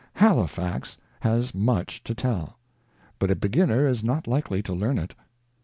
Halifax 0.15 0.97
has 1.19 1.53
much 1.53 2.03
to 2.05 2.15
tell, 2.15 2.57
but 3.19 3.29
a 3.29 3.35
beginner 3.35 3.85
is 3.85 4.03
not 4.03 4.25
likely 4.25 4.63
to 4.63 4.73
learn 4.73 4.97
it. 4.97 5.13